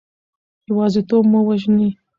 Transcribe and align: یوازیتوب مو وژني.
یوازیتوب 0.69 1.23
مو 1.31 1.39
وژني. 1.47 1.89